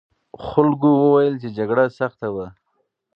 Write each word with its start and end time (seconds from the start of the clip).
خلکو 0.47 0.89
وویل 1.01 1.35
چې 1.41 1.49
جګړه 1.57 1.85
سخته 1.99 2.27
وه. 2.35 2.47